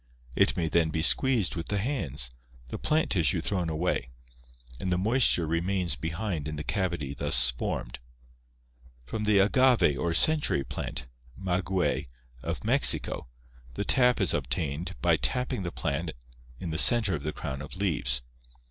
It 0.35 0.57
may 0.57 0.67
then 0.67 0.89
be 0.89 1.03
squeezed 1.03 1.55
with 1.55 1.67
the 1.67 1.77
hands, 1.77 2.31
the 2.69 2.79
plant 2.79 3.11
tissue 3.11 3.39
thrown 3.39 3.69
away, 3.69 4.09
and 4.79 4.91
the 4.91 4.97
moisture 4.97 5.45
remains 5.45 5.95
behind 5.95 6.47
in 6.47 6.55
the 6.55 6.63
cavity 6.63 7.13
thus 7.13 7.51
formed. 7.51 7.99
From 9.05 9.25
the 9.25 9.37
agave 9.37 9.99
or 9.99 10.15
"century 10.15 10.63
plant" 10.63 11.05
(maguey) 11.37 12.07
of 12.41 12.63
Mexico 12.63 13.27
the 13.75 13.85
sap 13.87 14.19
is 14.19 14.33
obtained 14.33 14.95
by 15.03 15.17
tapping 15.17 15.61
the 15.61 15.71
plant 15.71 16.13
in 16.59 16.71
the 16.71 16.79
center 16.79 17.13
of 17.13 17.21
the 17.21 17.31
crown 17.31 17.61
of 17.61 17.75
leaves. 17.75 18.23